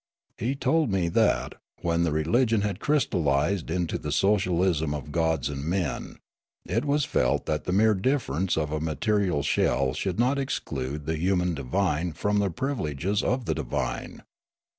[0.39, 1.53] He told me that,
[1.83, 6.17] when the religion had crj'stallised into the socialism of gods and men,
[6.65, 11.17] it was felt that the mere difference of a material shell .should not exclude the
[11.19, 14.23] human divine from the privileges of the divine.